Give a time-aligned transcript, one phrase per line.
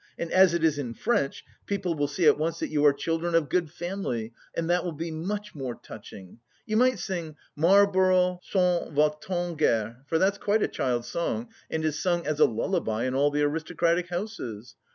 [0.17, 3.35] And as it is in French, people will see at once that you are children
[3.35, 6.39] of good family, and that will be much more touching....
[6.65, 11.49] You might sing 'Marlborough s'en va t en guerre,' for that's quite a child's song
[11.69, 14.73] and is sung as a lullaby in all the aristocratic houses.